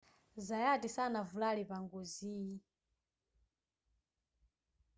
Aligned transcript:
zayati 0.47 0.87
sanavulale 0.95 1.63
pa 1.69 1.77
ngoziyi 1.83 2.57